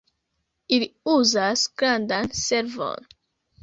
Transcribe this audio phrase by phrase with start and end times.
[0.77, 3.11] ili uzas grandan servon